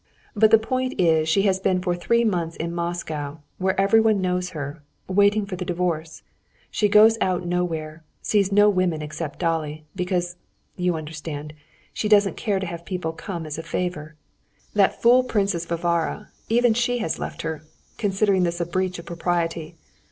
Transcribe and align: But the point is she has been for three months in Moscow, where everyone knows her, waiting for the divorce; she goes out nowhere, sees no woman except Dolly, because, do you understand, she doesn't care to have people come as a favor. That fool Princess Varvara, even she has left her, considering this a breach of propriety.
But 0.35 0.49
the 0.49 0.57
point 0.57 0.99
is 0.99 1.29
she 1.29 1.43
has 1.43 1.59
been 1.59 1.79
for 1.79 1.93
three 1.95 2.23
months 2.23 2.55
in 2.55 2.73
Moscow, 2.73 3.37
where 3.59 3.79
everyone 3.79 4.19
knows 4.19 4.49
her, 4.49 4.81
waiting 5.07 5.45
for 5.45 5.55
the 5.55 5.63
divorce; 5.63 6.23
she 6.71 6.89
goes 6.89 7.19
out 7.21 7.45
nowhere, 7.45 8.01
sees 8.19 8.51
no 8.51 8.67
woman 8.67 9.03
except 9.03 9.37
Dolly, 9.37 9.85
because, 9.95 10.37
do 10.75 10.83
you 10.85 10.95
understand, 10.95 11.53
she 11.93 12.09
doesn't 12.09 12.35
care 12.35 12.57
to 12.59 12.65
have 12.65 12.83
people 12.83 13.13
come 13.13 13.45
as 13.45 13.59
a 13.59 13.61
favor. 13.61 14.15
That 14.73 14.99
fool 15.03 15.21
Princess 15.23 15.67
Varvara, 15.67 16.29
even 16.49 16.73
she 16.73 16.97
has 16.97 17.19
left 17.19 17.43
her, 17.43 17.61
considering 17.99 18.41
this 18.41 18.59
a 18.59 18.65
breach 18.65 18.97
of 18.97 19.05
propriety. 19.05 19.75